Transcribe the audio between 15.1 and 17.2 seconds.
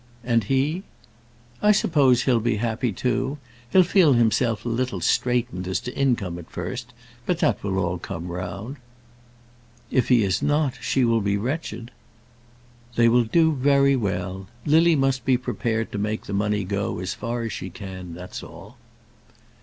be prepared to make the money go as